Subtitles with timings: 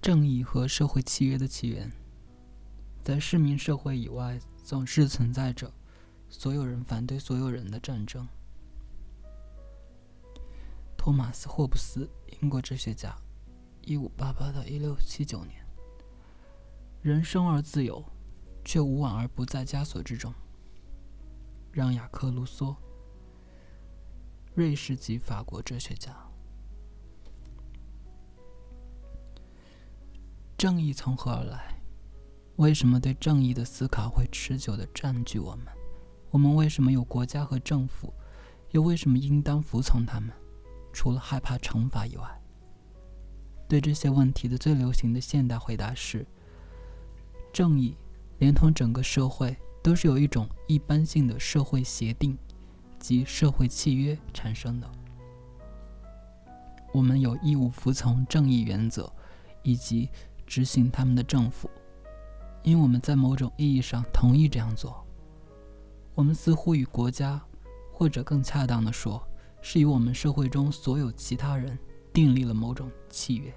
[0.00, 1.92] 正义和社会契约的起源，
[3.04, 5.70] 在市民社会以外，总是存在着
[6.30, 8.26] 所有人反对所有人的战争。
[10.96, 12.08] 托马斯·霍布斯，
[12.40, 13.14] 英国哲学家，
[13.82, 15.62] 一五八八到一六七九年。
[17.02, 18.02] 人生而自由，
[18.64, 20.32] 却无往而不在枷锁之中。
[21.72, 22.74] 让·雅克·卢梭，
[24.54, 26.29] 瑞士籍法国哲学家。
[30.60, 31.74] 正义从何而来？
[32.56, 35.64] 为什么对正义的思考会持久地占据我们？
[36.28, 38.12] 我们为什么有国家和政府？
[38.72, 40.30] 又为什么应当服从他们？
[40.92, 42.42] 除了害怕惩罚以外，
[43.70, 46.26] 对这些问题的最流行的现代回答是：
[47.54, 47.96] 正义
[48.36, 52.36] 连同整个社会都是由一种一般性的社会协定
[52.98, 54.86] 及社会契约产生的。
[56.92, 59.10] 我们有义务服从正义原则，
[59.62, 60.10] 以及。
[60.50, 61.70] 执行他们的政府，
[62.64, 65.06] 因为我们在某种意义上同意这样做。
[66.12, 67.40] 我们似乎与国家，
[67.92, 69.24] 或者更恰当的说，
[69.62, 71.78] 是与我们社会中所有其他人
[72.12, 73.54] 订立了某种契约，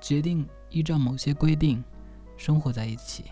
[0.00, 1.84] 决定依照某些规定
[2.38, 3.24] 生活在一起。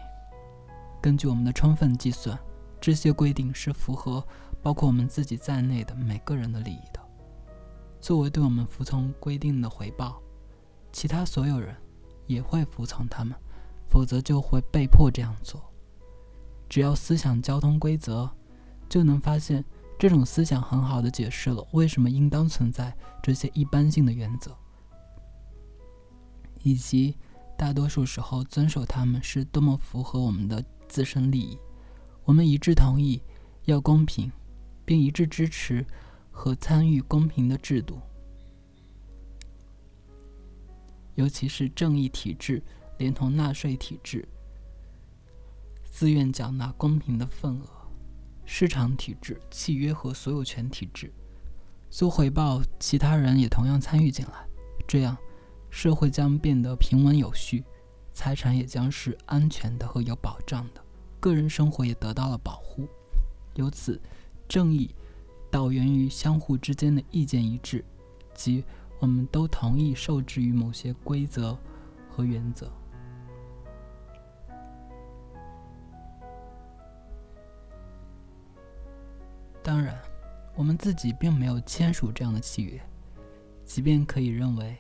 [1.01, 2.39] 根据我们的充分计算，
[2.79, 4.23] 这些规定是符合
[4.63, 7.01] 包括我们自己在内的每个人的利益的。
[8.03, 10.21] 作为对我们服从规定的回报，
[10.93, 11.75] 其他所有人。
[12.31, 13.35] 也会服从他们，
[13.89, 15.61] 否则就会被迫这样做。
[16.69, 18.31] 只要思想交通规则，
[18.89, 19.65] 就能发现
[19.99, 24.57] 这种思想很好的解释了为什么应当存在这些一般性的原则，
[26.63, 27.17] 以及
[27.59, 31.59] 大多数时候遵守他们是多么符合我们的自身利益。
[32.25, 33.21] 我们一致同意
[33.65, 34.31] 要公平，
[34.85, 35.85] 并一致支持
[36.31, 37.99] 和参与公平的制度。
[41.21, 42.63] 尤其是正义体制，
[42.97, 44.27] 连同纳税体制，
[45.85, 47.67] 自愿缴纳公平的份额；
[48.47, 51.13] 市场体制、契约和所有权体制，
[51.91, 54.49] 做回报，其他人也同样参与进来。
[54.89, 55.15] 这样，
[55.69, 57.63] 社会将变得平稳有序，
[58.15, 60.83] 财产也将是安全的和有保障的，
[61.21, 62.89] 个人生活也得到了保护。
[63.57, 64.01] 由此，
[64.49, 64.89] 正义
[65.51, 67.85] 导源于相互之间的意见一致，
[68.35, 68.65] 即。
[69.01, 71.59] 我们都同意受制于某些规则
[72.09, 72.71] 和原则。
[79.63, 79.99] 当然，
[80.55, 82.81] 我们自己并没有签署这样的契约，
[83.65, 84.77] 即便可以认为，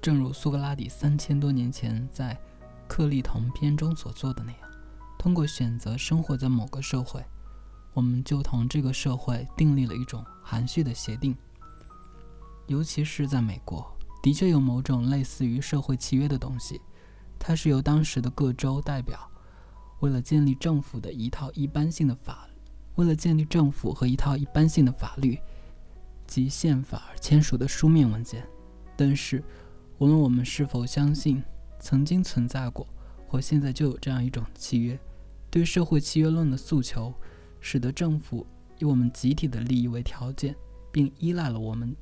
[0.00, 2.34] 正如苏格拉底三千多年前在
[2.88, 4.70] 《克利同篇》中所做的那样，
[5.18, 7.24] 通过选择生活在某个社会。
[7.92, 11.36] 我们就同这个社会订立了一种含蓄的协定，
[12.66, 13.84] 尤其是在美国，
[14.22, 16.80] 的确有某种类似于社会契约的东西。
[17.38, 19.18] 它是由当时的各州代表，
[20.00, 22.48] 为了建立政府的一套一般性的法，
[22.94, 25.38] 为了建立政府和一套一般性的法律
[26.26, 28.46] 及宪法而签署的书面文件。
[28.96, 29.42] 但是，
[29.98, 31.42] 无论我们是否相信
[31.80, 32.86] 曾经存在过
[33.26, 34.98] 或现在就有这样一种契约，
[35.50, 37.12] 对社会契约论的诉求。
[37.60, 38.46] 使得政府
[38.78, 40.54] 以我们集体的利益为条件，
[40.90, 41.94] 并依赖了我们，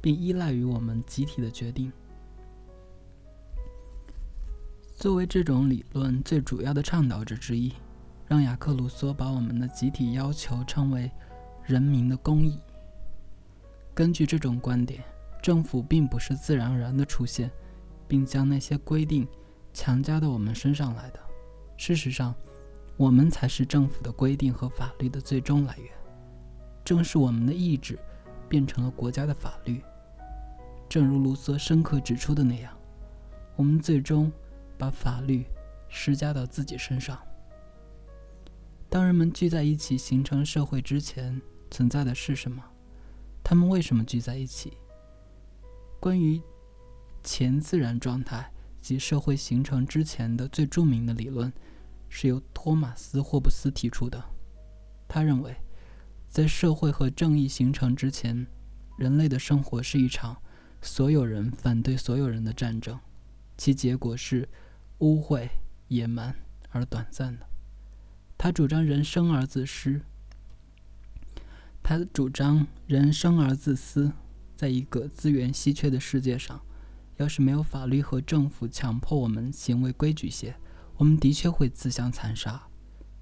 [0.00, 1.92] 并依赖于我们集体的决定。
[4.96, 7.72] 作为这种理论最主要的倡导者之一，
[8.26, 11.10] 让雅克·卢梭把我们的集体要求称为
[11.66, 12.58] “人民的公义”。
[13.92, 15.02] 根据这种观点，
[15.42, 17.50] 政府并不是自然而然的出现，
[18.06, 19.26] 并将那些规定
[19.72, 21.20] 强加到我们身上来的。
[21.76, 22.34] 事实上，
[22.96, 25.92] 我们才是政府的规定和法律的最终来源。
[26.84, 27.98] 正是我们的意志
[28.48, 29.82] 变成了国家的法律。
[30.88, 32.76] 正如卢梭深刻指出的那样，
[33.56, 34.30] 我们最终
[34.78, 35.44] 把法律
[35.88, 37.18] 施加到自己身上。
[38.88, 41.40] 当人们聚在一起形成社会之前，
[41.70, 42.62] 存在的是什么？
[43.42, 44.76] 他们为什么聚在一起？
[45.98, 46.40] 关于
[47.24, 51.52] 前自然状态及社会形成之前的最著名的理论。
[52.16, 54.24] 是由托马斯·霍布斯提出的。
[55.08, 55.52] 他认为，
[56.28, 58.46] 在社会和正义形成之前，
[58.96, 60.40] 人类的生活是一场
[60.80, 63.00] 所有人反对所有人的战争，
[63.58, 64.48] 其结果是
[65.00, 65.48] 污秽、
[65.88, 66.32] 野蛮
[66.70, 67.44] 而短暂的。
[68.38, 70.00] 他主张人生而自私。
[71.82, 74.12] 他主张人生而自私。
[74.54, 76.64] 在一个资源稀缺的世界上，
[77.16, 80.54] 要是没有法律和政府强迫我们行为规矩些。
[80.96, 82.62] 我们的确会自相残杀，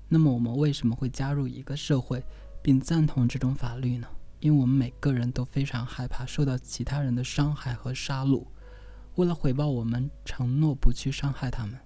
[0.08, 2.22] 那么我们为什么会加入一个社会，
[2.62, 4.06] 并赞同这种法律呢？
[4.40, 8.44] 因为我们每个人都非常害怕受到其他人的伤害和杀戮。
[9.14, 11.78] 为了回报，我们承诺不去伤害他们，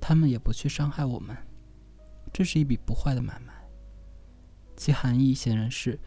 [0.00, 1.36] 他们也不去伤害我们。
[2.32, 3.52] 这是一笔不坏的买卖。
[4.76, 5.98] 其含义显然是，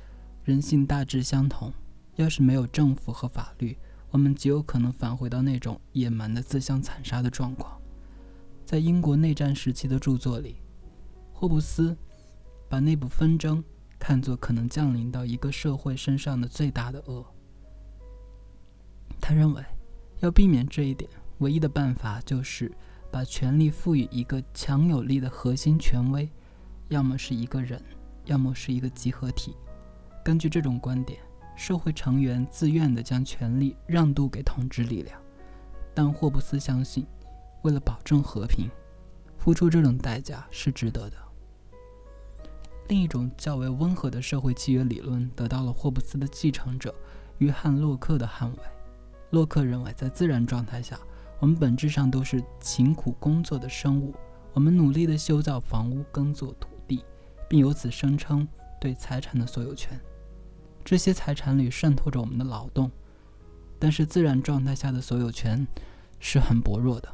[0.44, 1.74] 人性大致相同。
[2.16, 3.78] 要是没有政府和法律，
[4.10, 7.78] 我们极有可能返回到那种野蛮的自相残杀的状况。
[8.66, 10.56] 在英国内战时期的著作里，
[11.32, 11.96] 霍布斯
[12.68, 13.64] 把内部纷争
[14.00, 17.26] 看作可能降临到一个社会身上的最大的恶。
[19.22, 19.64] 他认为，
[20.20, 22.72] 要避免这一点，唯一的办法就是
[23.12, 26.28] 把权力赋予一个强有力的核心权威，
[26.90, 27.82] 要么是一个人，
[28.26, 29.56] 要么是一个集合体。
[30.24, 31.20] 根据这种观点。
[31.58, 35.18] 社会成员自愿地将权力让渡给统治力量，
[35.94, 37.08] 但霍布斯相信，
[37.66, 38.70] 为了保证和平，
[39.40, 41.18] 付出这种代价是值得的。
[42.88, 46.94] 另一种较为温和的社会契约理论得到了霍布斯的继承者
[47.40, 48.58] 约翰·洛克的捍卫。
[49.32, 51.00] 洛克认为，在自然状态下，
[51.40, 54.14] 我们本质上都是勤苦工作的生物，
[54.54, 57.04] 我们努力地修造房屋、耕作土地，
[57.50, 58.48] 并由此声称
[58.80, 60.00] 对财产的所有权。
[60.84, 62.92] 这些财产里渗透着我们的劳动，
[63.80, 65.66] 但是自然状态下的所有权
[66.20, 67.10] 是很薄弱的。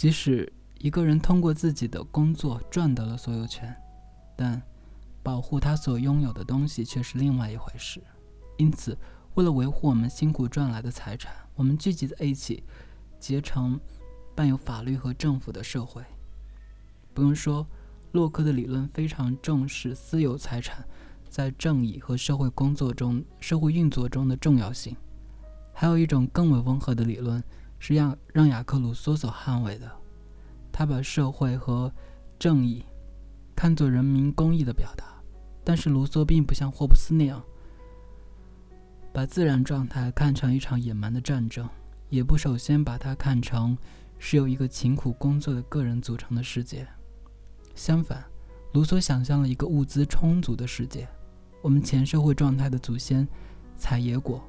[0.00, 3.76] 即使一个人通过自己的工作赚得了所有权，
[4.34, 4.62] 但
[5.22, 8.02] 保护他所拥有的东西却是另外一回事。
[8.56, 8.96] 因此，
[9.34, 12.64] 为了维护我们辛苦赚来的财产，我们聚集在一起，
[13.18, 13.78] 结成
[14.34, 16.02] 伴有法律和政府的社会。
[17.12, 17.66] 不用说，
[18.12, 20.82] 洛克的理论非常重视私有财产。
[21.28, 24.96] 在正义和社会工作中、社会运作中的重要性，
[25.74, 27.44] 还有一种更为温和的理论
[27.80, 29.90] 是让让雅克·鲁梭所捍卫的。
[30.70, 31.92] 他把社会和
[32.38, 32.84] 正义
[33.56, 35.04] 看作人民公义的表达，
[35.64, 37.42] 但是卢梭并不像霍布斯那样
[39.12, 41.68] 把自然状态看成一场野蛮的战争，
[42.08, 43.76] 也不首先把它看成
[44.18, 46.86] 是由一个勤苦工作的个人组成的世界。
[47.74, 48.24] 相反，
[48.72, 51.08] 卢梭想象了一个物资充足的世界。
[51.60, 53.26] 我们前社会状态的祖先，
[53.76, 54.42] 采野果、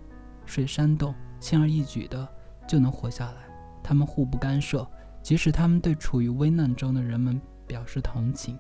[0.45, 2.27] 睡山洞，轻而易举的
[2.71, 3.41] 就能活下来。
[3.83, 4.89] 他们互不干涉，
[5.21, 8.57] 即使他们对处于危难中的人们表示同情。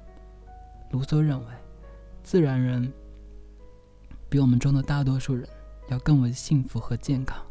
[0.89, 1.45] 卢梭认为，
[2.21, 2.91] 自然人
[4.27, 5.47] 比我们中的大多数人
[5.87, 7.41] 要更为幸福和健康。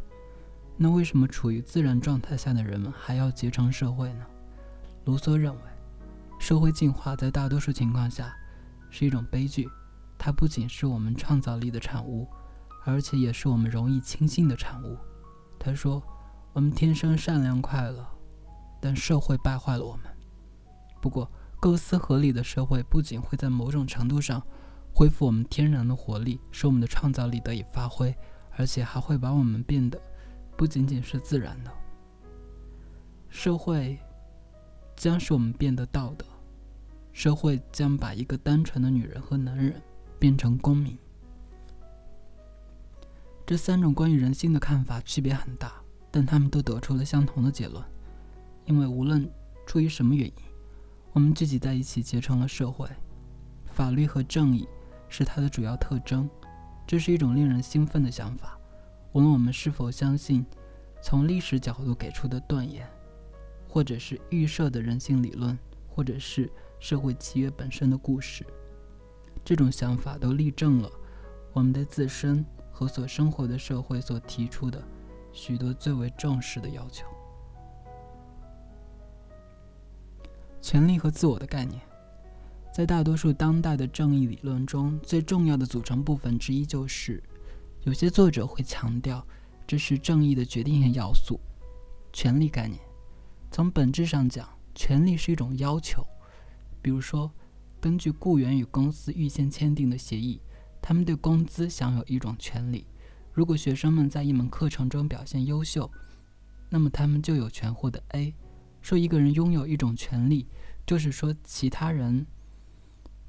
[0.77, 4.27] 那为什么处于自然状态下的人们还要结成社会呢？
[5.07, 5.62] 卢梭认为，
[6.39, 8.37] 社会进化在大多数情况下
[8.91, 9.67] 是一种悲剧。
[10.19, 12.29] 它不仅是我们创造力的产物，
[12.85, 14.99] 而且也是我们容易轻信的产物。
[15.59, 16.03] 他说
[16.52, 18.06] ：“我们天生善良快乐，
[18.81, 20.05] 但社会败坏了我们。
[21.00, 21.31] 不过，
[21.61, 24.43] 构思合理的社会不仅会在某种程度上
[24.93, 28.14] 恢复我们天然的活力，使我们的创造力得以发挥，
[28.56, 30.00] 而且还会把我们变得
[30.56, 31.70] 不仅仅是自然的。
[33.29, 33.99] 社会
[34.97, 36.26] 将使我们变得道德，
[37.12, 39.81] 社会将把一个单纯的女人和男人。”
[40.20, 40.99] 变成公民，
[43.47, 45.73] 这三种关于人性的看法区别很大，
[46.11, 47.85] 但他们都得出了相同的结论。
[48.67, 49.29] 因为无论
[49.67, 50.35] 出于什么原因，
[51.12, 52.88] 我们聚集在一起结成了社会，
[53.67, 54.69] 法律和正义
[55.09, 56.29] 是它的主要特征。
[56.87, 58.59] 这是一种令人兴奋的想法。
[59.12, 60.45] 无论我们是否相信
[61.02, 62.88] 从历史角度给出的断言，
[63.69, 68.45] 或者是预设的人性理论，或者是社会契约本身的故事。
[69.45, 70.90] 这种想法都例证了
[71.52, 74.81] 我们的自身和所生活的社会所提出的
[75.33, 77.07] 许多最为重视的要求。
[80.61, 81.81] 权力和自我的概念，
[82.73, 87.23] 在大多数当代的正义理论中，最重要的组成部分之一就是，
[87.83, 89.27] 有些作者会强调
[89.67, 91.41] 这是正义的决定性要素——
[92.13, 92.81] 权力概念。
[93.51, 96.07] 从本质上讲，权力是一种要求，
[96.83, 97.31] 比如说。
[97.83, 100.39] 根据雇员与公司预先签订的协议，
[100.83, 102.85] 他们对工资享有一种权利。
[103.33, 105.91] 如果学生们在一门课程中表现优秀，
[106.69, 108.35] 那么他们就有权获得 A。
[108.83, 110.49] 说一个人拥有一种权利，
[110.87, 112.27] 就是说其他人，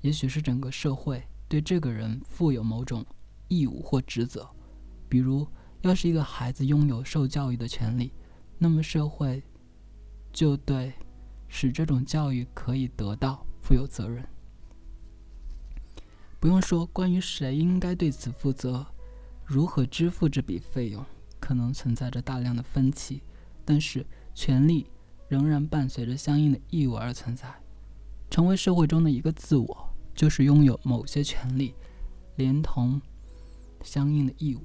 [0.01, 3.05] 也许是整个社会对这个人负有某种
[3.47, 4.49] 义务或职责。
[5.09, 5.45] 比如，
[5.81, 8.13] 要是一个孩子拥有受教育的权利，
[8.57, 9.43] 那么社会
[10.31, 10.93] 就对
[11.49, 14.25] 使这种教育可以得到负有责任。
[16.39, 18.87] 不用说，关于谁应该对此负责，
[19.51, 21.05] 如何支付这笔费用，
[21.37, 23.21] 可能存在着大量的分歧。
[23.65, 24.87] 但是，权利
[25.27, 27.53] 仍然伴随着相应的义务而存在。
[28.29, 31.75] 成为社会中的一个自我，就是拥有某些权利，
[32.37, 33.01] 连同
[33.83, 34.61] 相应的义务，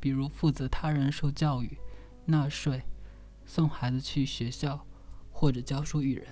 [0.00, 1.76] 比如负责他人受教育、
[2.24, 2.82] 纳税、
[3.44, 4.82] 送孩子去学校
[5.30, 6.26] 或者教书育人。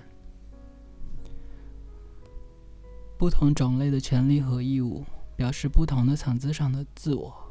[3.19, 5.05] 不同种类的权利和义务
[5.37, 7.44] 表示不同的层次上的自我，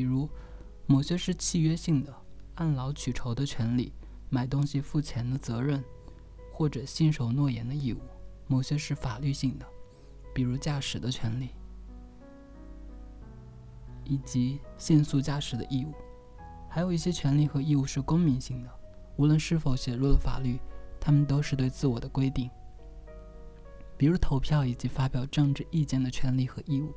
[0.00, 0.26] 比如
[0.86, 2.10] 某些是契约性的，
[2.54, 3.92] 按劳取酬的权利，
[4.30, 5.84] 买东西付钱的责任，
[6.50, 7.98] 或者信守诺言的义务；
[8.46, 9.66] 某些是法律性的，
[10.34, 11.50] 比如驾驶的权利，
[14.04, 15.92] 以及限速驾驶的义务。
[16.66, 18.70] 还有一些权利和义务是公民性的，
[19.16, 20.58] 无论是否写入了法律，
[20.98, 22.48] 他们都是对自我的规定。
[23.98, 26.90] 比如投票以及发表政治意见的权利和义务，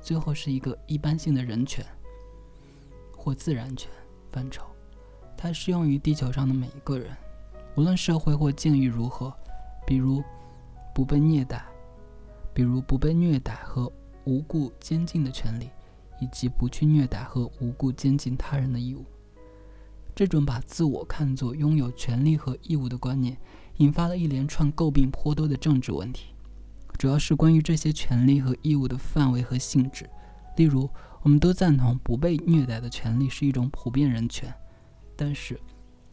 [0.00, 1.84] 最后是一个一般性的人权
[3.26, 3.90] 或自然权
[4.30, 4.64] 范畴，
[5.36, 7.10] 它适用于地球上的每一个人，
[7.74, 9.34] 无论社会或境遇如何。
[9.84, 10.22] 比如
[10.94, 11.64] 不被虐待，
[12.54, 13.92] 比如不被虐待和
[14.26, 15.70] 无故监禁的权利，
[16.20, 19.04] 以及不去虐待和无故监禁他人的义务。
[20.14, 23.36] 这种把自我看作拥有权利和义务的观念，
[23.78, 26.32] 引发了一连串诟病颇多的政治问题。
[26.96, 30.08] 主要是关于这些权利和义务的范围和性质。
[30.56, 30.88] 例如，
[31.26, 34.54] 我们都赞同不被虐待的权利是一种普遍人权，
[35.16, 35.60] 但是，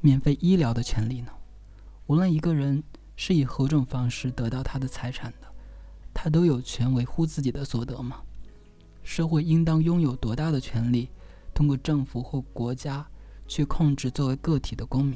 [0.02, 1.32] 免费医疗的权利呢？
[2.08, 2.84] 无论一个人
[3.16, 5.48] 是以何种方式得到他的财产的，
[6.16, 8.24] 他都有权维护自己的所得吗？
[9.04, 11.10] 社会应当拥有多大的权利，
[11.54, 13.06] 通过政府或国家
[13.48, 15.16] 去控制作为个体的公民？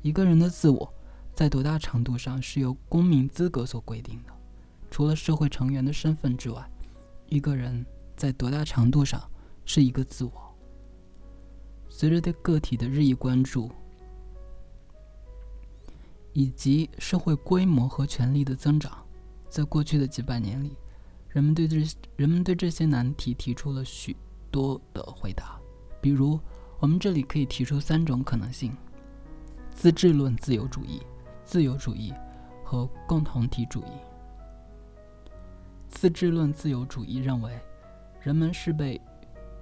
[0.00, 0.90] 一个人的自我
[1.34, 4.32] 在多大程度上是由公民资格所规定的？
[4.90, 6.66] 除了社会成员的身份之外，
[7.28, 7.84] 一个人
[8.16, 9.22] 在多大程度上
[9.64, 10.32] 是一个自我？
[11.88, 13.70] 随着对个体的日益关注，
[16.32, 19.04] 以及社会规模和权力的增长，
[19.48, 20.76] 在过去的几百年里，
[21.28, 21.76] 人们对这
[22.16, 24.16] 人们对这些难题提出了许
[24.50, 25.58] 多的回答。
[26.00, 26.38] 比如，
[26.78, 28.76] 我们这里可以提出三种可能性：
[29.74, 31.00] 资质论自由主义、
[31.44, 32.12] 自由主义
[32.62, 33.92] 和共同体主义。
[35.88, 37.58] 自治论自由主义认为，
[38.26, 39.00] 人们是被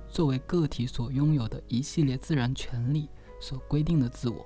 [0.09, 4.43] 作为个体所拥有的一系列自然权利所规定的自我。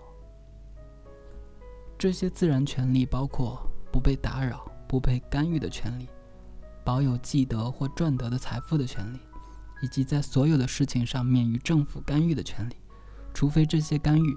[1.96, 6.08] 这些自然权利包括不被打扰、不被干预的权利，
[6.84, 9.20] 保有既得或赚得的财富的权利，
[9.82, 12.74] 以及在所有的事情上免于政府干预的权利，
[13.32, 14.36] 除非这些干预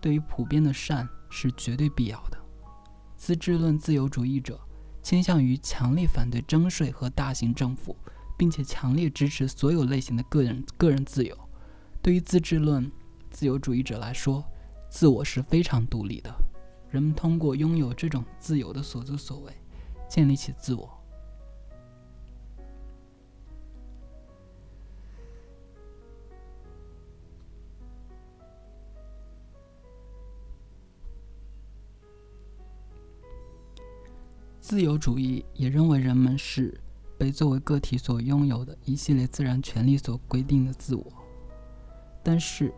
[0.00, 2.38] 对于普遍的善是绝对必要的。
[3.16, 4.60] 自治论自由主义者。
[5.02, 7.96] 倾向于强烈反对征税和大型政府，
[8.36, 11.36] 并且强烈支持所有类型的个人个人自由。
[12.02, 12.90] 对于自治论
[13.30, 14.44] 自由主义者来说，
[14.88, 16.32] 自我是非常独立的。
[16.90, 19.52] 人们通过拥有这种自由的所作所为，
[20.08, 20.92] 建立起自我。
[34.60, 36.80] 自由主义也认为人们是
[37.18, 41.04] 被作为个体所拥有的一系列自然权利所规定的自我，
[42.22, 42.72] 但是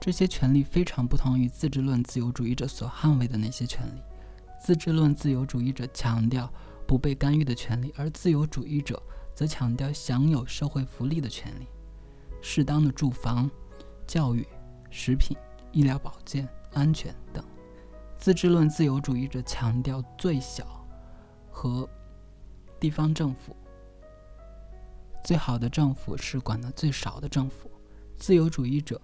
[0.00, 4.00] 这些权利非常不同于自治论自由主义者所捍卫的那些权利。
[4.60, 6.52] 自治论自由主义者强调
[6.86, 9.00] 不被干预的权利，而自由主义者
[9.34, 11.66] 则强调享有社会福利的权利，
[12.40, 13.50] 适当的住房、
[14.06, 14.46] 教育、
[14.90, 15.36] 食品、
[15.72, 17.44] 医疗保健、安全等。
[18.16, 20.64] 自治论自由主义者强调最小
[21.50, 21.88] 和
[22.78, 23.56] 地方政府，
[25.24, 27.70] 最好的政府是管的最少的政府。
[28.18, 29.00] 自由主义者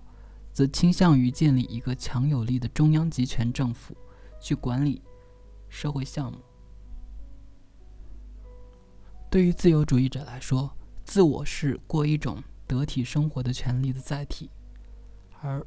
[0.53, 3.97] 则倾向于建立一个强有力的中央集权政府，
[4.41, 5.03] 去管理
[5.69, 6.39] 社会项目。
[9.31, 10.75] 对于自由主义者来说，
[11.05, 14.51] 自我是过一种得体生活的权利的载体，
[15.41, 15.67] 而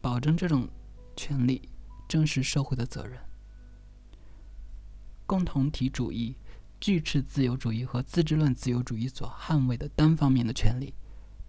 [0.00, 0.68] 保证这种
[1.16, 1.68] 权利。
[2.08, 3.20] 正是社会的责任。
[5.26, 6.34] 共同体主义
[6.80, 10.94] 拒斥自由主义和自治论自由主义所捍卫的单方面的权利，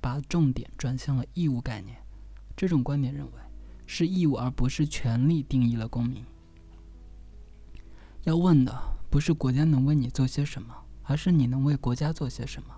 [0.01, 1.97] 把重点转向了义务概念。
[2.55, 3.31] 这种观点认为，
[3.85, 6.25] 是义务而不是权利定义了公民。
[8.23, 8.77] 要问的
[9.09, 12.75] 不是国家能为你做些什么，而是你能为国家做些什么。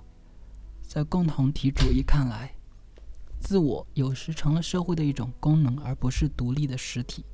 [0.82, 2.54] 在共同体主义看来，
[3.40, 7.26] 自我有时成了社会的一种功能，而不是独立的实体。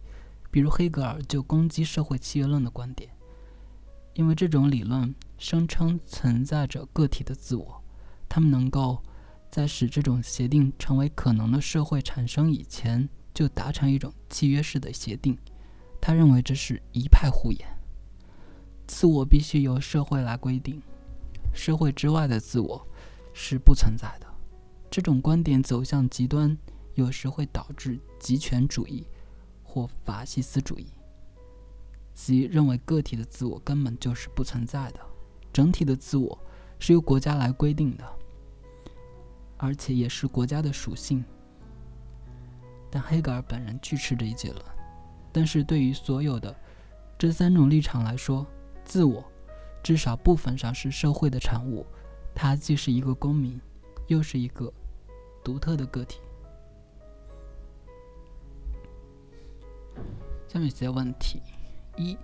[0.50, 3.12] 比如黑格尔就攻击社会契约论的观点，
[4.18, 7.84] 因为这种理论声称存在着个体的自我，
[8.28, 9.00] 他们能够
[9.52, 15.38] 在使这种协定成为可能的社会产生以前就达成一种契约式的协定。
[16.02, 17.68] 他认为这是一派胡言，
[18.88, 20.82] 自我必须由社会来规定，
[21.54, 22.88] 社会之外的自我
[23.36, 24.26] 是不存在的。
[24.90, 26.58] 这种观点走向极端，
[26.96, 29.06] 有时会导致极权主义
[29.62, 30.88] 或法西斯主义，
[32.18, 35.00] 即认为个体的自我根本就是不存在的，
[35.54, 36.38] 整体的自我
[36.80, 38.04] 是由国家来规定的，
[39.56, 41.24] 而且也是国家的属性。
[42.90, 44.60] 但黑格尔本人拒斥这一结论。
[45.32, 46.54] 但是对于所有的
[47.20, 48.44] 这三种立场来说，
[48.84, 49.24] 自我
[49.84, 51.86] 至少部分上是社会的产物，
[52.34, 53.62] 它既是一个公民，
[54.08, 54.74] 又是一个
[55.44, 56.20] 独特的个体。
[60.48, 61.40] 下面些问题：
[61.98, 62.18] 一、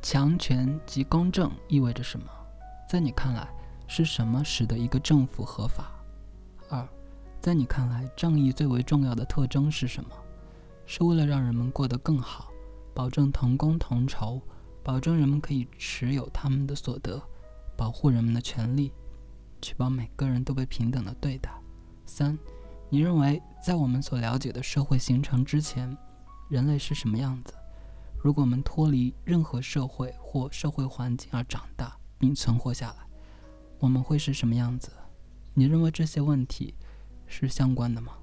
[0.00, 2.26] 强权及公正意味着什么？
[2.88, 3.48] 在你看来，
[3.86, 5.90] 是什么使得一个政府合法？
[6.68, 6.88] 二、
[7.40, 10.10] 在你看来，正义最为重要的特征是什么？
[10.86, 12.52] 是为了让人们过得更好，
[12.94, 14.40] 保证同工同酬，
[14.84, 17.20] 保证人们可以持有他们的所得，
[17.76, 18.92] 保护人们的权利，
[19.60, 21.50] 确保每个人都被平等的对待。
[22.04, 22.38] 三、
[22.88, 25.96] 你认为在我们所了解的社会形成之前，
[26.48, 27.52] 人类是什么样子？
[28.18, 33.06] 如果我们脱离任何社会或社会环境而长大并存活下来，
[33.78, 34.90] 我们会是什么样子？
[35.54, 36.74] 你认为这些问题
[37.26, 38.14] 是相关的吗？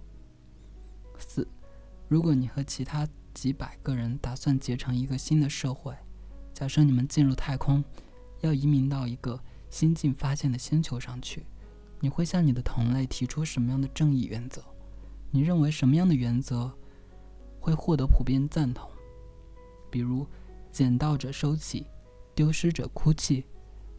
[1.17, 1.47] 四，
[2.07, 5.95] 如果你和其他几百个人打算结成一个新的社会，
[6.53, 7.83] 假设你们进入太空，
[8.41, 11.45] 要移民到一个新近发现的星球上去，
[11.99, 14.61] 你会向你的同类提出什么样的正义原则？
[15.31, 16.71] 你认为什么样的原则
[17.59, 18.89] 会获得普遍赞同？
[19.93, 20.25] 比如，
[20.71, 21.85] 捡到者收起，
[22.33, 23.45] 丢失者哭泣，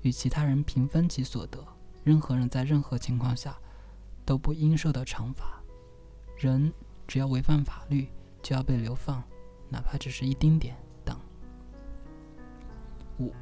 [0.02, 1.64] 与其他人平分其所得。
[2.02, 3.56] 任何人在任何情况下
[4.24, 5.62] 都不应受到惩罚。
[6.36, 6.72] 人
[7.06, 8.08] 只要违反法律
[8.42, 9.22] 就要被流放，
[9.68, 10.74] 哪怕只是一丁点。
[11.04, 11.16] 等。
[13.20, 13.32] 五，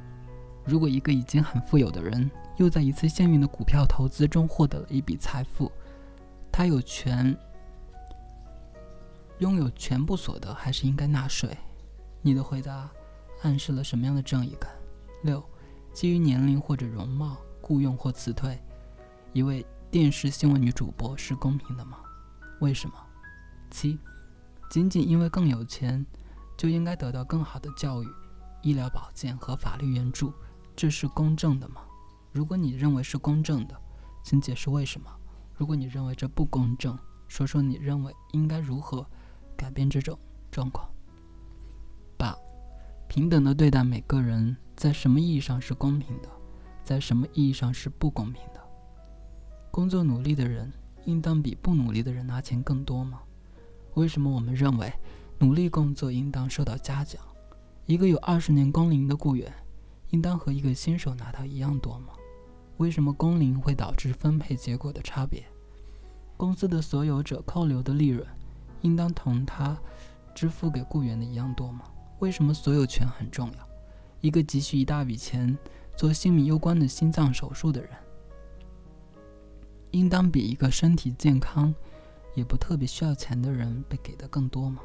[0.63, 5.71] 如果一个已经很富有的人又在一次幸运的股票投资中获得了一笔财富，
[6.51, 7.35] 他有权
[9.39, 11.49] 拥有全部所得，还是应该纳税？
[12.25, 12.89] 你的回答
[13.41, 14.71] 暗示了什么样的正义感？
[15.23, 15.43] 六，
[15.91, 18.57] 基于年龄或者容貌雇佣或辞退
[19.33, 21.97] 一位电视新闻女主播是公平的吗？
[22.61, 22.95] 为什么？
[23.69, 23.99] 七，
[24.69, 26.05] 仅仅因为更有钱
[26.55, 28.07] 就应该得到更好的教育、
[28.61, 30.33] 医疗保健和法律援助，
[30.77, 31.81] 这是公正的吗？
[32.31, 33.75] 如果你认为是公正的，
[34.23, 35.13] 请解释为什么。
[35.53, 39.05] 如果你认为这不公正，说说你认为应该如何
[39.57, 40.17] 改变这种
[40.49, 40.89] 状况。
[43.13, 46.29] 平等的对待每个人，在什么意义上是公平的？
[46.83, 48.59] 在什么意义上是不公平的？
[49.69, 50.73] 工作努力的人
[51.05, 53.19] 应当比不努力的人拿钱更多吗？
[53.93, 54.91] 为什么我们认为
[55.37, 57.21] 努力工作应当受到嘉奖？
[57.85, 59.53] 一个有二十年工龄的雇员
[60.09, 62.13] 应当和一个新手拿到一样多吗？
[62.77, 65.45] 为什么工龄会导致分配结果的差别？
[66.35, 68.27] 公司的所有者扣留的利润
[68.81, 69.77] 应当同他
[70.33, 71.83] 支付给雇员的一样多吗？
[72.23, 73.69] 为什么所有权很重要？
[74.21, 75.57] 一个急需一大笔钱
[75.93, 77.89] 做性命攸关的心脏手术的人，
[79.91, 81.75] 应当比一个身体健康
[82.33, 84.79] 也不特别需要钱的人被给的更多吗？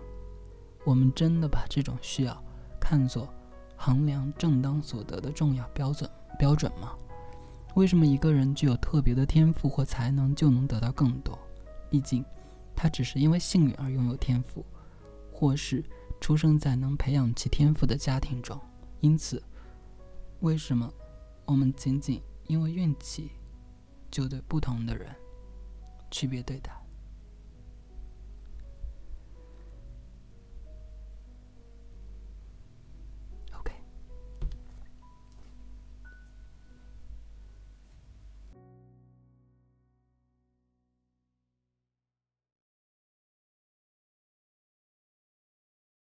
[0.85, 2.43] 我们真的把这种需要
[2.81, 3.33] 看作
[3.77, 6.93] 衡量正当所得的重要标准标准吗？
[7.77, 11.39] 为什么一个人具有特别的天赋或才能就能得到更多？
[11.89, 12.25] 毕竟，
[12.75, 14.67] 他只是因为幸运而拥有天赋，
[15.33, 15.85] 或是。
[16.21, 18.61] 出生在能培养其天赋的家庭中，
[19.01, 19.43] 因此，
[20.41, 20.93] 为什么
[21.45, 23.31] 我们仅仅因为运气
[24.11, 25.15] 就对不同的人
[26.11, 26.78] 区别对待？